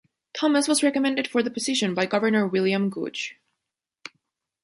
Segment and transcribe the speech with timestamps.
[0.33, 3.35] Thomas was recommended for the position by Governor William Gooch.